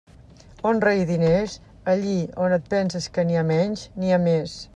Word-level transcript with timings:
Honra 0.69 0.93
i 0.99 1.03
diners, 1.09 1.57
allí 1.93 2.17
on 2.47 2.57
et 2.59 2.67
penses 2.75 3.11
que 3.19 3.27
n'hi 3.29 3.41
ha 3.43 3.47
menys 3.53 3.85
n'hi 4.01 4.13
ha 4.17 4.23
més. 4.31 4.61